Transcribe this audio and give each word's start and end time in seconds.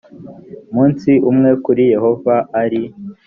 umunsi 0.69 1.11
umwe 1.29 1.51
kuri 1.63 1.83
yehova 1.93 2.35
ari 2.61 2.81